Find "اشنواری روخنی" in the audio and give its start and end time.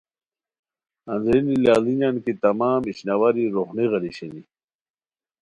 2.89-3.85